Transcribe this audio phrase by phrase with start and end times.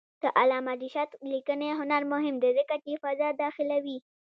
[0.23, 3.97] د علامه رشاد لیکنی هنر مهم دی ځکه چې فضا داخلوي.